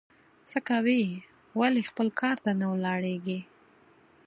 څه 0.49 0.57
کوې؟ 0.67 1.01
ولي 1.59 1.81
خپل 1.89 2.07
کار 2.21 2.35
ته 2.43 2.51
نه 2.59 2.65
ولاړېږې؟ 2.73 3.39